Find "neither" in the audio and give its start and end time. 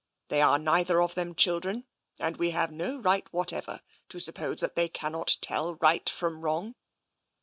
0.57-0.99